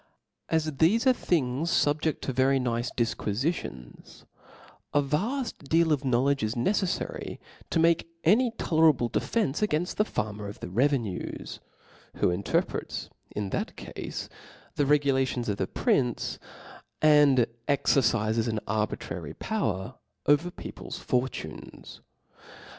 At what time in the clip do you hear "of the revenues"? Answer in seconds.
10.47-11.59